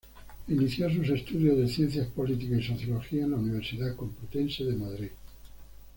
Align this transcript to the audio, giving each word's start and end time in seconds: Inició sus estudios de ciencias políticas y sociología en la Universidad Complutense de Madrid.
Inició 0.47 0.89
sus 0.89 1.07
estudios 1.09 1.59
de 1.59 1.67
ciencias 1.67 2.07
políticas 2.07 2.57
y 2.57 2.63
sociología 2.63 3.23
en 3.25 3.29
la 3.29 3.37
Universidad 3.37 3.95
Complutense 3.95 4.63
de 4.63 4.73
Madrid. 4.75 5.11